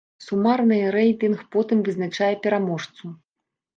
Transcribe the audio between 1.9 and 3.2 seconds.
вызначае пераможцу.